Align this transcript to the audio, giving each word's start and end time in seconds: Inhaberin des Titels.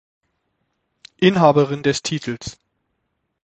Inhaberin 1.19 1.83
des 1.83 2.01
Titels. 2.01 2.57